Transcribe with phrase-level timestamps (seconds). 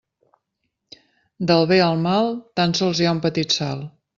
[1.51, 3.89] Del bé al mal tan sols hi ha un petit salt.